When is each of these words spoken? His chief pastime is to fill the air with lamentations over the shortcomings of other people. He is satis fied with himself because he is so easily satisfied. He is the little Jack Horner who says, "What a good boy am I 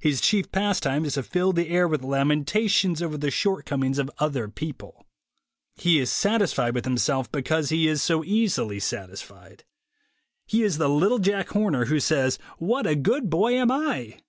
His 0.00 0.20
chief 0.20 0.52
pastime 0.52 1.04
is 1.04 1.14
to 1.14 1.24
fill 1.24 1.52
the 1.52 1.70
air 1.70 1.88
with 1.88 2.04
lamentations 2.04 3.02
over 3.02 3.18
the 3.18 3.32
shortcomings 3.32 3.98
of 3.98 4.08
other 4.20 4.46
people. 4.48 5.04
He 5.74 5.98
is 5.98 6.08
satis 6.08 6.52
fied 6.52 6.72
with 6.72 6.84
himself 6.84 7.32
because 7.32 7.70
he 7.70 7.88
is 7.88 8.00
so 8.00 8.22
easily 8.22 8.78
satisfied. 8.78 9.64
He 10.46 10.62
is 10.62 10.78
the 10.78 10.88
little 10.88 11.18
Jack 11.18 11.48
Horner 11.48 11.86
who 11.86 11.98
says, 11.98 12.38
"What 12.58 12.86
a 12.86 12.94
good 12.94 13.28
boy 13.28 13.54
am 13.54 13.72
I 13.72 14.20